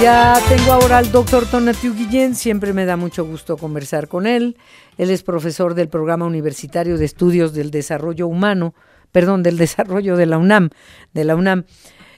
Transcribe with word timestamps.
Ya 0.00 0.40
tengo 0.48 0.72
ahora 0.72 0.98
al 0.98 1.10
doctor 1.10 1.44
Tonatiu 1.44 1.92
Guillén, 1.92 2.36
siempre 2.36 2.72
me 2.72 2.84
da 2.84 2.96
mucho 2.96 3.24
gusto 3.24 3.56
conversar 3.56 4.06
con 4.06 4.28
él. 4.28 4.56
Él 4.96 5.10
es 5.10 5.24
profesor 5.24 5.74
del 5.74 5.88
Programa 5.88 6.24
Universitario 6.24 6.98
de 6.98 7.04
Estudios 7.04 7.52
del 7.52 7.72
Desarrollo 7.72 8.28
Humano, 8.28 8.74
perdón, 9.10 9.42
del 9.42 9.56
Desarrollo 9.58 10.16
de 10.16 10.26
la 10.26 10.38
UNAM, 10.38 10.70
de 11.14 11.24
la 11.24 11.34
UNAM. 11.34 11.64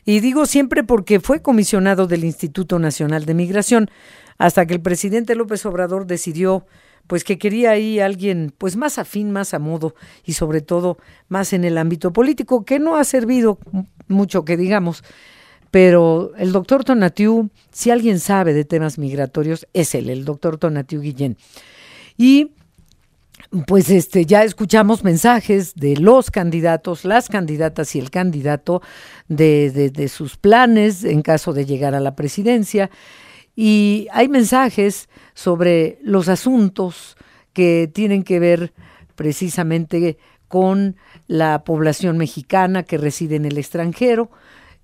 Y 0.05 0.21
digo 0.21 0.45
siempre 0.45 0.85
porque 0.85 1.21
fue 1.21 1.41
comisionado 1.41 2.07
del 2.07 2.25
Instituto 2.25 2.79
Nacional 2.79 3.25
de 3.25 3.33
Migración, 3.33 3.91
hasta 4.37 4.67
que 4.67 4.75
el 4.75 4.83
presidente 4.83 5.35
López 5.35 5.65
Obrador 5.65 6.07
decidió 6.07 6.67
pues 7.07 7.25
que 7.25 7.39
quería 7.39 7.71
ahí 7.71 7.99
alguien 7.99 8.53
pues 8.59 8.77
más 8.77 8.99
afín, 8.99 9.31
más 9.31 9.55
a 9.55 9.59
modo 9.59 9.95
y 10.23 10.35
sobre 10.35 10.61
todo 10.61 10.99
más 11.29 11.55
en 11.55 11.65
el 11.65 11.79
ámbito 11.79 12.13
político, 12.13 12.67
que 12.67 12.79
no 12.79 12.97
ha 12.97 13.05
servido 13.05 13.59
mucho 14.07 14.45
que 14.45 14.59
digamos 14.59 15.03
pero 15.71 16.33
el 16.37 16.53
doctor 16.53 16.85
Tonatiu, 16.85 17.51
si 17.71 17.91
alguien 17.91 18.19
sabe 18.19 18.53
de 18.55 18.65
temas 18.65 18.99
migratorios, 18.99 19.67
es 19.73 19.95
él, 19.95 20.11
el 20.11 20.25
doctor 20.25 20.59
Tonatiu 20.59 21.01
Guillén. 21.01 21.37
Y 22.17 22.53
pues 23.67 23.91
este 23.91 24.27
ya 24.27 24.45
escuchamos 24.45 25.03
mensajes 25.03 25.75
de 25.75 25.97
los 25.97 26.31
candidatos, 26.31 27.05
las 27.05 27.29
candidatas 27.29 27.95
y 27.97 27.99
el 27.99 28.11
candidato 28.11 28.83
de, 29.29 29.91
de, 29.91 30.09
sus 30.09 30.37
planes 30.37 31.05
en 31.05 31.23
caso 31.23 31.53
de 31.53 31.67
llegar 31.67 31.95
a 31.95 32.01
la 32.01 32.15
presidencia. 32.15 32.91
Y 33.57 34.09
hay 34.13 34.29
mensajes 34.29 35.09
sobre 35.35 35.99
los 36.03 36.29
asuntos 36.29 37.17
que 37.53 37.91
tienen 37.93 38.23
que 38.23 38.39
ver 38.39 38.73
precisamente 39.15 40.19
con 40.49 40.97
la 41.27 41.65
población 41.65 42.19
mexicana 42.19 42.83
que 42.83 42.99
reside 42.99 43.37
en 43.37 43.45
el 43.45 43.59
extranjero, 43.59 44.31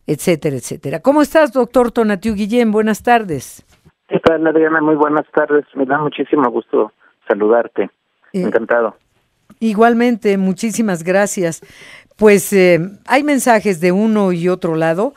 etcétera, 0.07 0.57
etcétera. 0.57 1.01
¿Cómo 1.01 1.23
estás, 1.23 1.53
doctor 1.53 1.91
Tonatiu 1.91 2.35
Guillén? 2.35 2.71
Buenas 2.71 3.03
tardes. 3.03 3.65
¿Qué 4.09 4.21
tal, 4.21 4.47
Adriana? 4.47 4.81
Muy 4.81 4.95
buenas 4.95 5.27
tardes. 5.35 5.65
Me 5.75 5.85
da 5.85 5.99
muchísimo 5.99 6.49
gusto 6.51 6.93
saludarte. 7.27 7.91
Eh, 8.33 8.43
Encantado. 8.43 8.97
Igualmente, 9.59 10.39
muchísimas 10.39 11.03
gracias. 11.03 11.63
Pues 12.17 12.53
eh, 12.53 12.79
hay 13.07 13.25
mensajes 13.25 13.81
de 13.81 13.93
uno 13.93 14.33
y 14.33 14.49
otro 14.49 14.75
lado 14.77 15.13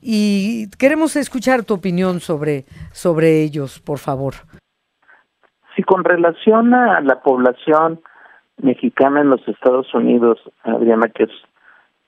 y 0.00 0.68
queremos 0.78 1.14
escuchar 1.16 1.64
tu 1.64 1.74
opinión 1.74 2.20
sobre, 2.20 2.64
sobre 2.92 3.42
ellos, 3.42 3.78
por 3.80 3.98
favor. 3.98 4.34
Sí, 5.76 5.82
con 5.84 6.04
relación 6.04 6.74
a 6.74 7.00
la 7.00 7.22
población 7.22 8.00
mexicana 8.60 9.20
en 9.20 9.30
los 9.30 9.46
Estados 9.46 9.92
Unidos, 9.94 10.38
Adriana, 10.64 11.08
que 11.08 11.24
es 11.24 11.30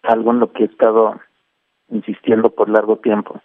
algo 0.02 0.32
en 0.32 0.40
lo 0.40 0.52
que 0.52 0.64
he 0.64 0.66
estado 0.66 1.20
insistiendo 1.94 2.50
por 2.50 2.68
largo 2.68 2.96
tiempo, 2.96 3.40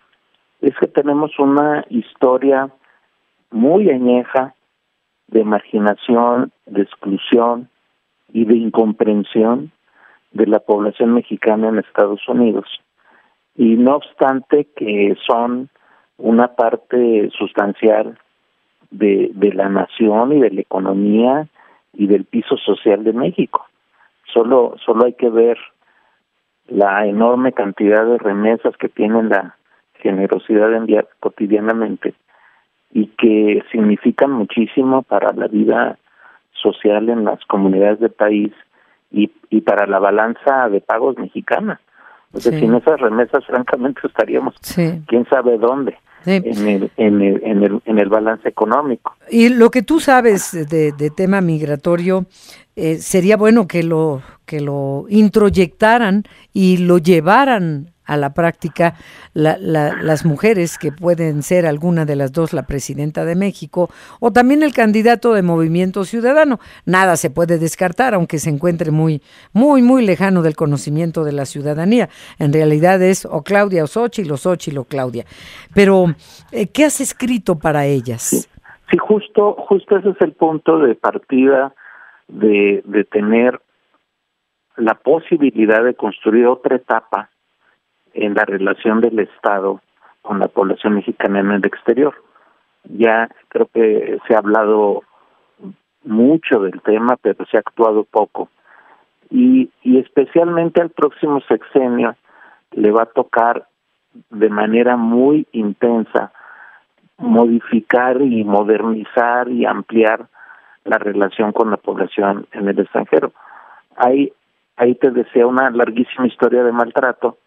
es 0.62 0.76
que 0.78 0.88
tenemos 0.88 1.38
una 1.40 1.86
historia 1.90 2.70
muy 3.52 3.90
añeja 3.90 4.56
de 5.28 5.44
marginación, 5.44 6.52
de 6.66 6.82
exclusión 6.82 7.70
y 8.34 8.46
de 8.46 8.56
incomprensión 8.56 9.72
de 10.32 10.48
la 10.48 10.60
población 10.60 11.14
mexicana 11.14 11.70
en 11.70 11.80
Estados 11.80 12.28
Unidos. 12.28 12.68
Y 13.56 13.76
no 13.76 13.96
obstante 13.96 14.68
que 14.76 15.16
son 15.26 15.70
una 16.18 16.56
parte 16.56 17.30
sustancial 17.38 18.18
de, 18.92 19.32
la 19.54 19.70
nación 19.70 20.34
y 20.34 20.42
de 20.42 20.52
la 20.52 20.62
economía 20.62 21.48
y 21.94 22.08
del 22.08 22.26
piso 22.26 22.58
social 22.58 23.04
de 23.04 23.14
México. 23.14 23.66
Solo, 24.34 24.76
solo 24.86 25.06
hay 25.06 25.14
que 25.14 25.30
ver 25.30 25.58
la 26.70 27.06
enorme 27.06 27.52
cantidad 27.52 28.06
de 28.06 28.18
remesas 28.18 28.76
que 28.78 28.90
tienen 28.90 29.30
la 29.30 29.56
generosidad 29.96 30.70
de 30.70 30.78
enviar 30.78 31.08
cotidianamente 31.20 32.14
y 32.92 33.08
que 33.08 33.64
significan 33.72 34.32
muchísimo 34.32 35.04
para 35.04 35.34
la 35.34 35.48
vida 35.48 35.98
social 36.54 37.10
en 37.10 37.26
las 37.26 37.44
comunidades 37.46 38.00
del 38.00 38.12
país 38.12 38.52
y, 39.12 39.32
y 39.50 39.62
para 39.62 39.88
la 39.88 40.00
balanza 40.00 40.70
de 40.70 40.82
pagos 40.82 41.18
mexicana. 41.18 41.80
O 42.32 42.40
sea, 42.40 42.58
sin 42.58 42.76
esas 42.76 43.00
remesas, 43.00 43.44
francamente, 43.46 44.02
estaríamos 44.04 44.56
quién 45.08 45.26
sabe 45.30 45.58
dónde. 45.58 45.98
En, 46.26 46.68
el, 46.68 46.92
en, 46.98 47.22
el, 47.22 47.42
en, 47.44 47.64
el, 47.64 47.82
en 47.86 48.00
el 48.00 48.10
balance 48.10 48.48
económico. 48.48 49.16
Y 49.30 49.50
lo 49.50 49.72
que 49.72 49.82
tú 49.82 50.00
sabes 50.00 50.52
de, 50.52 50.92
de 50.92 51.10
tema 51.10 51.42
migratorio, 51.42 52.26
eh, 52.76 52.98
sería 52.98 53.36
bueno 53.36 53.68
que 53.68 53.84
lo, 53.84 54.22
que 54.46 54.62
lo 54.62 55.06
introyectaran 55.10 56.24
y 56.54 56.78
lo 56.78 56.98
llevaran 56.98 57.92
a 58.10 58.18
la 58.18 58.34
práctica 58.34 58.96
las 59.34 60.26
mujeres 60.26 60.80
que 60.80 60.92
pueden 60.92 61.44
ser 61.44 61.68
alguna 61.68 62.06
de 62.06 62.16
las 62.16 62.34
dos 62.34 62.54
la 62.54 62.64
presidenta 62.64 63.24
de 63.24 63.36
México 63.36 63.90
o 64.20 64.32
también 64.32 64.64
el 64.64 64.74
candidato 64.74 65.34
de 65.34 65.44
Movimiento 65.44 66.04
Ciudadano. 66.04 66.60
Nada 66.86 67.18
se 67.18 67.30
puede 67.30 67.60
descartar, 67.60 68.16
aunque 68.16 68.40
se 68.40 68.50
encuentre 68.50 68.90
muy, 68.90 69.22
muy, 69.54 69.84
muy 69.84 70.04
lejano 70.04 70.42
del 70.42 70.56
conocimiento 70.56 71.24
de 71.24 71.34
la 71.34 71.46
ciudadanía. 71.46 72.10
En 72.40 72.52
realidad 72.52 73.00
es 73.02 73.26
o 73.26 73.44
Claudia 73.44 73.84
o 73.84 73.88
Xochitl 73.88 74.32
o 74.32 74.38
Xochitl 74.38 74.80
o 74.80 74.86
Claudia. 74.86 75.26
Pero, 75.76 76.06
eh, 76.52 76.68
¿qué 76.68 76.86
has 76.86 77.00
escrito 77.02 77.60
para 77.60 77.86
ellas? 77.86 78.24
Sí, 78.24 78.42
sí, 78.90 78.98
justo, 78.98 79.54
justo 79.54 79.98
ese 79.98 80.10
es 80.10 80.22
el 80.22 80.34
punto 80.34 80.80
de 80.80 80.96
partida 80.96 81.76
de, 82.28 82.82
de 82.86 83.04
tener 83.04 83.62
la 84.78 84.96
posibilidad 84.96 85.84
de 85.84 85.94
construir 85.94 86.48
otra 86.48 86.78
etapa 86.78 87.29
en 88.14 88.34
la 88.34 88.46
relación 88.46 89.02
del 89.02 89.20
Estado 89.20 89.82
con 90.22 90.40
la 90.40 90.48
población 90.48 90.96
mexicana 90.96 91.40
en 91.40 91.52
el 91.52 91.66
exterior. 91.66 92.16
Ya 92.84 93.30
creo 93.50 93.68
que 93.74 94.20
se 94.28 94.36
ha 94.36 94.40
hablado 94.40 95.04
mucho 96.04 96.60
del 96.60 96.82
tema, 96.82 97.18
pero 97.22 97.46
se 97.46 97.58
ha 97.58 97.60
actuado 97.62 98.04
poco. 98.04 98.50
Y, 99.30 99.70
y 99.84 100.00
especialmente 100.00 100.82
al 100.82 100.90
próximo 100.90 101.40
sexenio 101.42 102.16
le 102.72 102.92
va 102.92 103.04
a 103.04 103.08
tocar 103.08 103.68
de 104.30 104.50
manera 104.50 104.98
muy 104.98 105.48
intensa 105.52 106.32
modificar 107.18 108.22
y 108.22 108.44
modernizar 108.44 109.50
y 109.50 109.66
ampliar 109.66 110.28
la 110.86 110.98
relación 110.98 111.52
con 111.52 111.70
la 111.70 111.78
población 111.78 112.48
en 112.54 112.68
el 112.68 112.80
extranjero. 112.80 113.32
Ahí, 113.96 114.32
ahí 114.78 114.96
te 114.96 115.12
desea 115.12 115.46
una 115.46 115.70
larguísima 115.70 116.28
historia 116.28 116.64
de 116.64 116.72
maltrato, 116.72 117.38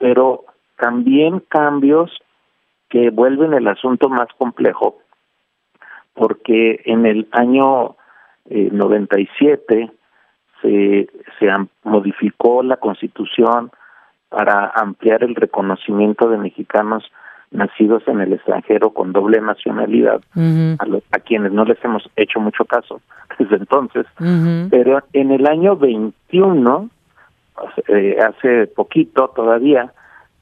pero 0.00 0.46
también 0.76 1.40
cambios 1.48 2.10
que 2.88 3.10
vuelven 3.10 3.54
el 3.54 3.68
asunto 3.68 4.08
más 4.08 4.26
complejo, 4.36 4.98
porque 6.14 6.82
en 6.86 7.06
el 7.06 7.28
año 7.30 7.96
eh, 8.46 8.70
97 8.72 9.92
se, 10.60 11.08
se 11.38 11.46
modificó 11.84 12.62
la 12.64 12.78
constitución 12.78 13.70
para 14.28 14.72
ampliar 14.74 15.22
el 15.22 15.34
reconocimiento 15.34 16.28
de 16.28 16.38
mexicanos 16.38 17.04
nacidos 17.50 18.02
en 18.06 18.20
el 18.20 18.32
extranjero 18.32 18.90
con 18.90 19.12
doble 19.12 19.40
nacionalidad, 19.40 20.22
a, 20.34 21.16
a 21.16 21.18
quienes 21.18 21.52
no 21.52 21.64
les 21.64 21.84
hemos 21.84 22.08
hecho 22.16 22.40
mucho 22.40 22.64
caso 22.64 23.00
desde 23.38 23.56
entonces, 23.56 24.06
pero 24.70 25.02
en 25.12 25.32
el 25.32 25.46
año 25.46 25.76
21, 25.76 26.88
eh, 27.88 28.16
hace 28.20 28.66
poquito 28.66 29.28
todavía, 29.34 29.92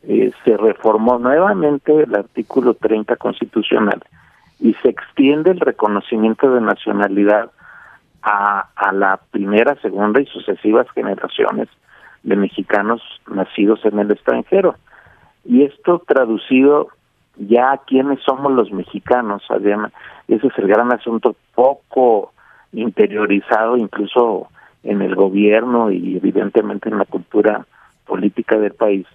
eh, 0.03 0.31
se 0.45 0.57
reformó 0.57 1.19
nuevamente 1.19 2.03
el 2.03 2.15
artículo 2.15 2.75
30 2.75 3.17
constitucional 3.17 4.03
y 4.61 4.75
se 4.75 4.89
extiende 4.89 5.51
el 5.51 5.61
reconocimiento 5.61 6.53
de 6.53 6.61
nacionalidad 6.61 7.51
a, 8.23 8.69
a 8.75 8.93
la 8.93 9.21
primera, 9.31 9.77
segunda 9.77 10.21
y 10.21 10.27
sucesivas 10.27 10.87
generaciones 10.95 11.69
de 12.23 12.37
mexicanos 12.37 13.01
nacidos 13.29 13.85
en 13.85 13.99
el 13.99 14.11
extranjero. 14.11 14.77
Y 15.45 15.65
esto 15.65 16.03
traducido 16.07 16.89
ya 17.37 17.81
quiénes 17.87 18.21
somos 18.23 18.53
los 18.53 18.73
mexicanos, 18.73 19.43
Adriana, 19.49 19.93
ese 20.27 20.49
es 20.49 20.59
el 20.59 20.67
gran 20.67 20.93
asunto 20.93 21.37
poco 21.55 22.33
interiorizado 22.73 23.77
incluso 23.77 24.49
en 24.83 25.03
el 25.03 25.15
gobierno 25.15 25.91
y 25.91 26.17
evidentemente 26.17 26.89
en 26.89 26.99
la 26.99 27.05
cultura 27.05 27.67
política 28.07 28.59
del 28.59 28.73
país. 28.73 29.07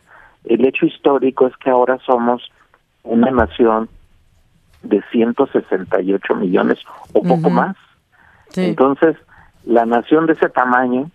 El 0.46 0.66
hecho 0.66 0.86
histórico 0.86 1.48
es 1.48 1.56
que 1.58 1.70
ahora 1.70 1.98
somos 2.06 2.52
una 3.04 3.32
nación 3.32 3.90
de 4.82 5.02
168 5.12 6.36
millones 6.36 6.80
o 7.14 7.24
poco 7.24 7.50
más. 7.50 7.76
Entonces, 8.56 9.16
la 9.66 9.86
nación 9.86 10.26
de 10.26 10.34
ese 10.34 10.50
tamaño, 10.50 11.10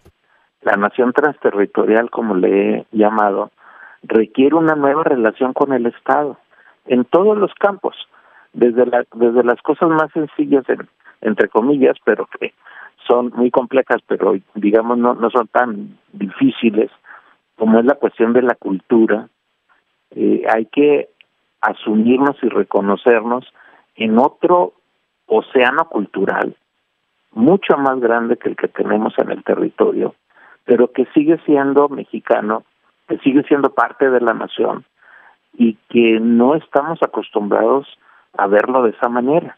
la 0.62 0.76
nación 0.76 1.12
transterritorial 1.12 2.10
como 2.10 2.34
le 2.34 2.78
he 2.78 2.86
llamado, 2.92 3.50
requiere 4.02 4.54
una 4.54 4.74
nueva 4.74 5.04
relación 5.04 5.52
con 5.52 5.72
el 5.72 5.86
Estado 5.86 6.38
en 6.86 7.04
todos 7.04 7.36
los 7.36 7.52
campos, 7.54 7.94
desde 8.52 8.86
la, 8.86 9.04
desde 9.14 9.44
las 9.44 9.60
cosas 9.62 9.90
más 9.90 10.10
sencillas 10.12 10.64
entre 11.20 11.48
comillas, 11.48 11.96
pero 12.04 12.26
que 12.26 12.54
son 13.08 13.32
muy 13.34 13.50
complejas, 13.50 13.98
pero 14.06 14.34
digamos 14.54 14.98
no 14.98 15.14
no 15.14 15.30
son 15.30 15.48
tan 15.48 15.98
difíciles 16.12 16.90
como 17.56 17.78
es 17.78 17.84
la 17.84 17.94
cuestión 17.94 18.32
de 18.32 18.42
la 18.42 18.54
cultura. 18.54 19.28
Eh, 20.10 20.44
hay 20.52 20.66
que 20.66 21.08
asumirnos 21.60 22.36
y 22.42 22.48
reconocernos 22.48 23.44
en 23.96 24.18
otro 24.18 24.74
océano 25.26 25.88
cultural 25.88 26.56
mucho 27.32 27.76
más 27.76 28.00
grande 28.00 28.36
que 28.36 28.48
el 28.48 28.56
que 28.56 28.68
tenemos 28.68 29.14
en 29.18 29.30
el 29.30 29.44
territorio, 29.44 30.14
pero 30.64 30.92
que 30.92 31.06
sigue 31.14 31.38
siendo 31.44 31.88
mexicano, 31.88 32.64
que 33.06 33.18
sigue 33.18 33.42
siendo 33.44 33.70
parte 33.70 34.10
de 34.10 34.20
la 34.20 34.34
nación 34.34 34.84
y 35.52 35.74
que 35.88 36.20
no 36.20 36.54
estamos 36.54 36.98
acostumbrados 37.02 37.86
a 38.36 38.46
verlo 38.46 38.82
de 38.82 38.90
esa 38.90 39.08
manera. 39.08 39.56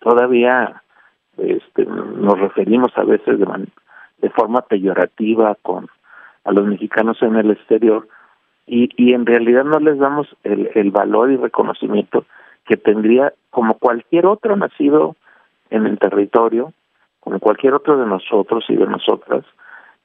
Todavía 0.00 0.82
este, 1.70 1.84
nos 1.86 2.38
referimos 2.38 2.90
a 2.96 3.04
veces 3.04 3.38
de, 3.38 3.46
de 4.18 4.30
forma 4.30 4.62
peyorativa 4.62 5.56
con 5.62 5.88
a 6.44 6.52
los 6.52 6.66
mexicanos 6.66 7.18
en 7.22 7.36
el 7.36 7.50
exterior 7.50 8.08
y, 8.66 8.88
y 8.96 9.12
en 9.12 9.26
realidad 9.26 9.64
no 9.64 9.78
les 9.78 9.98
damos 9.98 10.26
el, 10.42 10.70
el 10.74 10.90
valor 10.90 11.30
y 11.30 11.36
reconocimiento 11.36 12.24
que 12.66 12.76
tendría 12.76 13.32
como 13.50 13.74
cualquier 13.74 14.26
otro 14.26 14.56
nacido 14.56 15.16
en 15.70 15.86
el 15.86 15.98
territorio, 15.98 16.72
como 17.20 17.40
cualquier 17.40 17.74
otro 17.74 17.98
de 17.98 18.06
nosotros 18.06 18.64
y 18.68 18.76
de 18.76 18.86
nosotras 18.86 19.44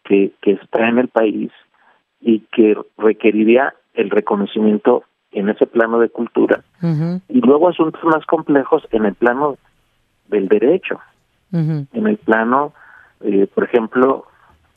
que, 0.04 0.32
que 0.42 0.54
está 0.54 0.88
en 0.90 1.00
el 1.00 1.08
país 1.08 1.52
y 2.20 2.40
que 2.52 2.78
requeriría 2.98 3.74
el 3.94 4.10
reconocimiento 4.10 5.04
en 5.32 5.50
ese 5.50 5.66
plano 5.68 6.00
de 6.00 6.10
cultura 6.10 6.64
y 7.28 7.42
luego 7.42 7.70
asuntos 7.70 8.04
más 8.04 8.26
complejos 8.26 8.88
en 8.92 9.06
el 9.06 9.16
plano 9.16 9.58
del 10.28 10.48
derecho, 10.48 11.00
en 11.52 12.08
el 12.08 12.18
plano, 12.18 12.74
eh, 13.22 13.48
por 13.54 13.64
ejemplo, 13.64 14.26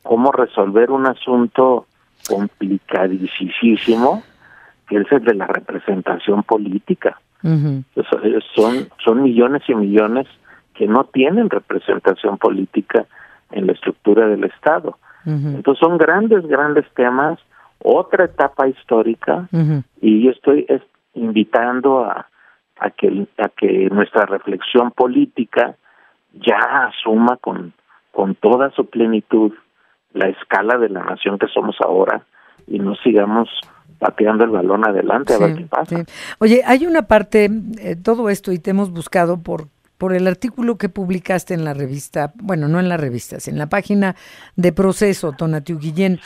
cómo 0.03 0.31
resolver 0.31 0.91
un 0.91 1.05
asunto 1.05 1.87
complicadísimo, 2.27 4.23
que 4.87 4.97
es 4.97 5.11
el 5.11 5.23
de 5.23 5.35
la 5.35 5.47
representación 5.47 6.43
política. 6.43 7.19
son, 7.41 8.89
son 9.03 9.23
millones 9.23 9.63
y 9.67 9.75
millones 9.75 10.27
que 10.73 10.87
no 10.87 11.05
tienen 11.05 11.49
representación 11.49 12.37
política 12.37 13.05
en 13.51 13.67
la 13.67 13.73
estructura 13.73 14.27
del 14.27 14.43
Estado. 14.45 14.97
Entonces 15.25 15.79
son 15.79 15.97
grandes, 15.97 16.47
grandes 16.47 16.85
temas, 16.95 17.37
otra 17.83 18.25
etapa 18.25 18.67
histórica, 18.67 19.47
y 20.01 20.23
yo 20.23 20.31
estoy 20.31 20.65
invitando 21.13 22.05
a, 22.05 22.27
a, 22.79 22.89
que, 22.89 23.27
a 23.37 23.49
que 23.49 23.89
nuestra 23.91 24.25
reflexión 24.25 24.91
política 24.91 25.75
ya 26.33 26.87
asuma 26.87 27.37
con, 27.37 27.73
con 28.11 28.35
toda 28.35 28.71
su 28.71 28.89
plenitud 28.89 29.53
la 30.13 30.27
escala 30.29 30.77
de 30.77 30.89
la 30.89 31.03
nación 31.03 31.37
que 31.37 31.47
somos 31.47 31.75
ahora 31.81 32.25
y 32.67 32.79
no 32.79 32.95
sigamos 32.95 33.49
pateando 33.99 34.45
el 34.45 34.51
balón 34.51 34.87
adelante 34.87 35.33
a 35.33 35.39
ver 35.39 35.55
qué 35.55 35.65
pasa. 35.65 36.05
Oye, 36.39 36.61
hay 36.65 36.85
una 36.85 37.03
parte, 37.03 37.49
eh, 37.79 37.95
todo 37.95 38.29
esto, 38.29 38.51
y 38.51 38.59
te 38.59 38.71
hemos 38.71 38.91
buscado 38.91 39.41
por 39.41 39.67
por 39.99 40.13
el 40.13 40.27
artículo 40.27 40.77
que 40.77 40.87
publicaste 40.87 41.53
en 41.53 41.65
la 41.65 41.73
revista, 41.73 42.31
bueno, 42.37 42.69
no 42.69 42.79
en 42.79 42.87
la 42.87 42.95
revista, 42.95 43.37
en 43.45 43.57
la 43.57 43.67
página 43.67 44.15
de 44.55 44.71
Proceso, 44.71 45.33
Tonatiu 45.33 45.77
Guillén. 45.77 46.21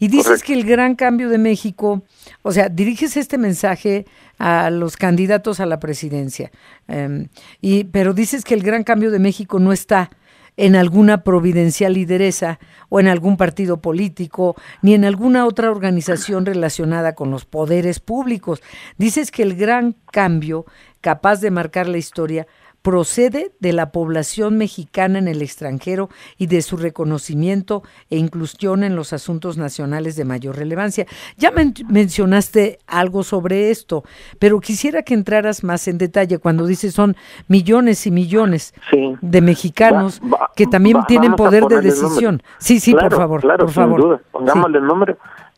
y 0.00 0.08
dices 0.08 0.42
que 0.42 0.52
el 0.52 0.64
gran 0.64 0.96
cambio 0.96 1.28
de 1.28 1.38
México, 1.38 2.02
o 2.42 2.50
sea, 2.50 2.68
diriges 2.68 3.16
este 3.16 3.38
mensaje 3.38 4.06
a 4.38 4.70
los 4.70 4.96
candidatos 4.96 5.60
a 5.60 5.66
la 5.66 5.78
presidencia, 5.78 6.50
em, 6.88 7.28
y, 7.60 7.84
pero 7.84 8.12
dices 8.12 8.44
que 8.44 8.54
el 8.54 8.64
gran 8.64 8.82
cambio 8.82 9.12
de 9.12 9.20
México 9.20 9.60
no 9.60 9.72
está 9.72 10.10
en 10.56 10.74
alguna 10.74 11.22
providencial 11.22 11.94
lideresa 11.94 12.58
o 12.88 12.98
en 12.98 13.06
algún 13.06 13.36
partido 13.36 13.80
político, 13.80 14.56
ni 14.82 14.94
en 14.94 15.04
alguna 15.04 15.46
otra 15.46 15.70
organización 15.70 16.44
relacionada 16.44 17.14
con 17.14 17.30
los 17.30 17.44
poderes 17.44 18.00
públicos. 18.00 18.60
Dices 18.98 19.30
que 19.30 19.44
el 19.44 19.54
gran 19.54 19.94
cambio 20.10 20.66
capaz 21.00 21.40
de 21.40 21.50
marcar 21.50 21.88
la 21.88 21.98
historia 21.98 22.46
procede 22.82 23.52
de 23.60 23.72
la 23.72 23.92
población 23.92 24.58
mexicana 24.58 25.18
en 25.18 25.28
el 25.28 25.40
extranjero 25.40 26.08
y 26.36 26.48
de 26.48 26.62
su 26.62 26.76
reconocimiento 26.76 27.82
e 28.10 28.18
inclusión 28.18 28.82
en 28.82 28.96
los 28.96 29.12
asuntos 29.12 29.56
nacionales 29.56 30.16
de 30.16 30.24
mayor 30.24 30.56
relevancia. 30.56 31.06
Ya 31.36 31.52
mencionaste 31.88 32.78
algo 32.86 33.22
sobre 33.22 33.70
esto, 33.70 34.02
pero 34.38 34.60
quisiera 34.60 35.02
que 35.02 35.14
entraras 35.14 35.62
más 35.62 35.86
en 35.88 35.98
detalle 35.98 36.38
cuando 36.38 36.66
dices 36.66 36.94
son 36.94 37.16
millones 37.48 38.06
y 38.06 38.10
millones 38.10 38.74
de 39.20 39.40
mexicanos 39.40 40.20
que 40.56 40.66
también 40.66 40.98
tienen 41.06 41.34
poder 41.34 41.64
de 41.64 41.80
decisión. 41.80 42.42
Sí, 42.58 42.80
sí, 42.80 42.92
por 42.92 43.14
favor, 43.14 43.40
claro, 43.40 43.66
por 43.66 43.74
favor. 43.74 44.00
Duda. 44.00 44.20
Pongámosle 44.32 44.78
el 44.78 44.86
nombre 44.86 45.16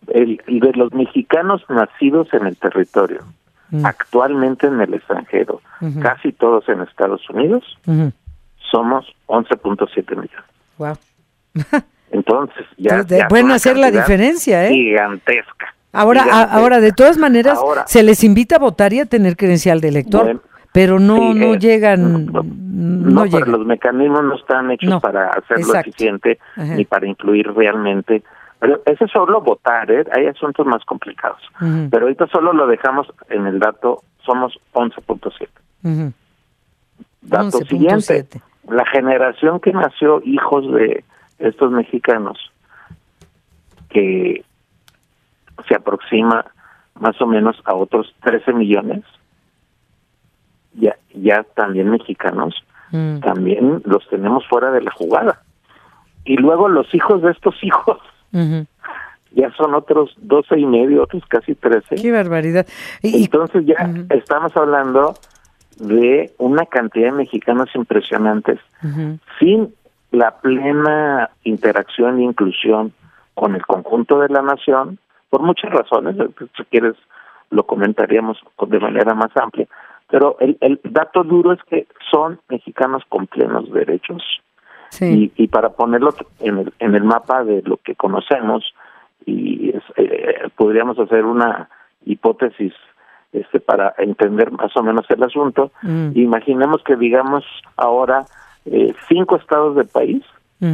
el, 0.09 0.41
de 0.47 0.73
los 0.75 0.93
mexicanos 0.93 1.63
nacidos 1.69 2.29
en 2.35 2.47
el 2.47 2.57
territorio 2.57 3.25
Mm. 3.75 3.87
actualmente 3.87 4.69
en 4.69 4.81
el 4.81 4.95
extranjero, 4.95 5.61
casi 6.01 6.31
todos 6.33 6.69
en 6.69 6.81
Estados 6.83 7.29
Unidos, 7.29 7.65
somos 8.71 9.05
11.7 9.27 10.11
millones. 10.11 10.31
Wow. 10.79 10.97
Entonces, 12.13 12.67
ya, 12.77 13.05
pueden 13.29 13.51
hacer 13.51 13.77
la 13.77 13.91
diferencia, 13.91 14.67
¿eh? 14.67 14.71
Gigantesca. 14.71 15.75
Ahora, 15.93 16.23
ahora 16.45 16.79
de 16.79 16.93
todas 16.93 17.19
maneras, 17.19 17.59
se 17.87 18.05
les 18.05 18.23
invita 18.23 18.57
a 18.57 18.59
votar 18.61 18.93
y 18.93 19.01
a 19.01 19.07
tener 19.07 19.37
credencial 19.37 19.81
de 19.81 19.89
elector. 19.89 20.41
pero 20.73 20.99
no 20.99 21.35
no 21.35 21.55
llegan 21.55 22.27
no, 22.27 23.25
llegan. 23.27 23.53
los 23.53 23.65
mecanismos 23.65 24.25
no 24.25 24.35
están 24.35 24.73
hechos 24.73 25.01
para 25.01 25.31
hacerlo 25.31 25.75
eficiente 25.75 26.39
ni 26.57 26.85
para 26.85 27.07
incluir 27.07 27.53
realmente 27.53 28.23
pero 28.65 28.81
ese 28.87 29.05
es 29.05 29.11
solo 29.11 29.43
votar, 29.43 29.91
¿eh? 29.91 30.07
hay 30.11 30.25
asuntos 30.25 30.65
más 30.65 30.83
complicados. 30.87 31.43
Pero 31.91 32.07
ahorita 32.07 32.27
solo 32.29 32.55
lo 32.55 32.67
dejamos 32.67 33.07
en 33.29 33.47
el 33.47 33.59
dato, 33.59 34.05
somos 34.25 34.59
11.7. 34.73 36.13
Dato 37.21 37.59
siguiente, 37.59 38.27
la 38.67 38.87
generación 38.87 39.61
que 39.61 39.71
nació 39.75 40.23
hijos 40.25 40.73
de 40.73 41.05
estos 41.39 41.73
mexicanos, 41.73 42.39
que 43.91 44.43
se 45.69 45.75
aproxima 45.75 46.47
más 46.95 47.21
o 47.21 47.27
menos 47.27 47.61
a 47.67 47.75
otros 47.75 48.15
13 48.23 48.55
millones, 48.55 49.05
ya, 50.73 50.97
ya 51.13 51.43
también 51.55 51.91
mexicanos, 51.91 52.65
también 52.91 53.83
los 53.85 54.09
tenemos 54.09 54.47
fuera 54.49 54.71
de 54.71 54.81
la 54.81 54.91
jugada. 54.91 55.43
Y 56.25 56.39
luego 56.39 56.71
los 56.71 56.95
hijos 56.95 57.21
de 57.21 57.33
estos 57.33 57.63
hijos 57.63 57.99
ya 59.35 59.51
son 59.57 59.75
otros 59.75 60.15
doce 60.19 60.59
y 60.59 60.67
medio, 60.67 61.03
otros 61.03 61.25
casi 61.29 61.55
trece. 61.55 61.97
Qué 61.97 62.13
barbaridad. 62.13 62.67
Entonces 63.03 63.67
ya 63.67 63.93
estamos 64.11 64.57
hablando 64.57 65.15
de 65.79 66.33
una 66.39 66.67
cantidad 66.67 67.07
de 67.07 67.19
mexicanos 67.19 67.69
impresionantes. 67.75 68.61
Sin 69.39 69.75
la 70.13 70.39
plena 70.39 71.31
interacción 71.43 72.21
e 72.21 72.25
inclusión 72.25 72.93
con 73.35 73.57
el 73.57 73.67
conjunto 73.67 74.21
de 74.21 74.29
la 74.29 74.43
nación, 74.43 74.99
por 75.31 75.43
muchas 75.43 75.73
razones, 75.73 76.17
si 76.57 76.65
quieres 76.65 76.95
lo 77.51 77.65
comentaríamos 77.67 78.39
de 78.69 78.79
manera 78.79 79.15
más 79.15 79.37
amplia, 79.37 79.67
pero 80.09 80.37
el, 80.39 80.57
el 80.61 80.81
dato 80.85 81.25
duro 81.25 81.53
es 81.53 81.61
que 81.65 81.87
son 82.11 82.39
mexicanos 82.49 83.03
con 83.09 83.27
plenos 83.27 83.73
derechos, 83.73 84.23
y, 85.01 85.49
para 85.49 85.71
ponerlo 85.71 86.15
en 86.41 86.59
el, 86.59 86.73
en 86.79 86.95
el 86.95 87.05
mapa 87.05 87.45
de 87.45 87.63
lo 87.63 87.79
que 87.79 87.95
conocemos, 87.95 88.75
y 89.27 89.71
eh, 89.97 90.51
podríamos 90.57 90.99
hacer 90.99 91.25
una 91.25 91.69
hipótesis 92.05 92.73
este 93.33 93.59
para 93.59 93.95
entender 93.99 94.51
más 94.53 94.77
o 94.77 94.83
menos 94.83 95.05
el 95.09 95.23
asunto. 95.23 95.73
Mm. 95.83 96.11
Imaginemos 96.15 96.83
que 96.85 96.97
digamos 96.97 97.45
ahora 97.77 98.27
eh, 98.67 98.95
cinco 99.09 99.37
estados 99.37 99.77
del 99.77 99.89
país, 99.89 100.23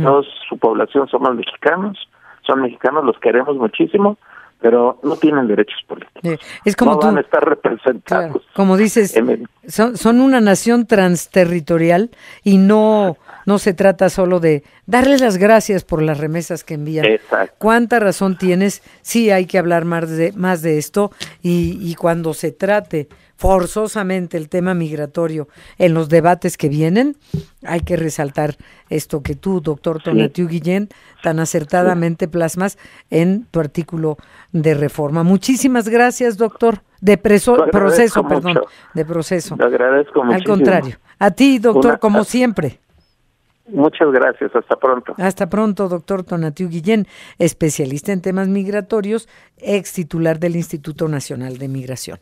todos 0.05 0.27
su 0.49 0.57
población 0.57 1.09
somos 1.09 1.35
mexicanos, 1.35 1.99
son 2.47 2.63
mexicanos, 2.63 3.05
los 3.05 3.19
queremos 3.19 3.57
muchísimo, 3.57 4.19
pero 4.61 5.01
no 5.03 5.17
tienen 5.17 5.49
derechos 5.49 5.81
políticos. 5.89 6.39
Es 6.65 6.77
como 6.77 6.93
no 6.93 6.99
van 6.99 7.19
a 7.19 7.23
estar 7.23 7.45
representados. 7.45 8.47
como 8.55 8.77
dices, 8.77 9.19
son, 9.67 9.97
son 9.97 10.21
una 10.21 10.41
nación 10.41 10.87
transterritorial 10.87 12.11
y 12.45 12.59
no 12.59 13.17
no 13.51 13.59
se 13.59 13.75
trata 13.75 14.11
solo 14.11 14.39
de 14.39 14.63
darles 14.87 15.21
las 15.21 15.37
gracias 15.37 15.83
por 15.83 16.03
las 16.03 16.19
remesas 16.19 16.63
que 16.63 16.75
envían. 16.75 17.05
Exacto. 17.05 17.57
¿Cuánta 17.59 17.99
razón 17.99 18.39
tienes? 18.39 18.81
Sí, 19.03 19.31
hay 19.31 19.47
que 19.47 19.59
hablar 19.59 19.85
más 19.85 20.09
de, 20.09 20.31
más 20.37 20.63
de 20.63 20.79
esto 20.79 21.11
y, 21.43 21.77
y 21.83 21.97
cuando 21.97 22.33
se 22.33 22.53
trate 22.53 23.09
forzosamente 23.35 24.37
el 24.37 24.49
tema 24.49 24.73
migratorio 24.75 25.49
en 25.79 25.95
los 25.95 26.09
debates 26.09 26.57
que 26.57 26.69
vienen, 26.69 27.17
hay 27.65 27.81
que 27.81 27.97
resaltar 27.97 28.55
esto 28.89 29.21
que 29.21 29.35
tú, 29.35 29.61
doctor 29.61 30.01
Tonatiu 30.01 30.47
Guillén, 30.47 30.89
tan 31.21 31.41
acertadamente 31.41 32.29
plasmas 32.29 32.79
en 33.11 33.47
tu 33.51 33.59
artículo 33.59 34.17
de 34.53 34.75
reforma. 34.75 35.25
Muchísimas 35.25 35.89
gracias, 35.89 36.37
doctor. 36.37 36.83
De 37.01 37.17
preso, 37.17 37.57
proceso, 37.73 38.29
perdón, 38.29 38.61
de 38.95 39.05
proceso. 39.05 39.57
Le 39.57 39.65
agradezco 39.65 40.23
Al 40.23 40.45
contrario. 40.45 40.99
A 41.19 41.33
ti, 41.33 41.59
doctor, 41.59 41.99
como 41.99 42.23
siempre. 42.23 42.79
Muchas 43.73 44.11
gracias, 44.13 44.55
hasta 44.55 44.77
pronto. 44.77 45.15
Hasta 45.19 45.49
pronto, 45.49 45.89
doctor 45.89 46.23
Tonatiu 46.23 46.69
Guillén, 46.69 47.07
especialista 47.39 48.13
en 48.13 48.23
temas 48.23 48.49
migratorios, 48.49 49.29
ex 49.59 49.93
titular 49.93 50.39
del 50.39 50.57
Instituto 50.57 51.09
Nacional 51.09 51.59
de 51.59 51.69
Migración. 51.69 52.21